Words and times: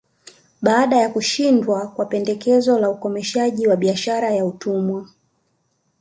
Baada 0.61 0.97
ya 0.97 1.09
kushindwa 1.09 1.87
kwa 1.87 2.05
pendekezo 2.05 2.79
la 2.79 2.89
ukomeshaji 2.89 3.67
wa 3.67 3.75
biashara 3.75 4.29
ya 4.31 4.45
utumwa 4.45 5.07